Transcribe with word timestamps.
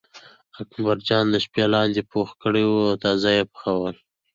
اکبرجان 0.61 1.25
د 1.33 1.35
شپې 1.45 1.63
لاندی 1.73 2.03
پوخ 2.11 2.29
کړی 2.43 2.63
و 2.67 2.73
تازه 3.03 3.29
یې 3.37 3.43
پخولی. 3.53 3.99